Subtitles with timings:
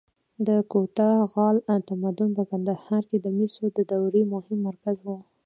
[0.47, 1.57] د کوتاه غال
[1.89, 5.07] تمدن په کندهار کې د مسو د دورې مهم مرکز و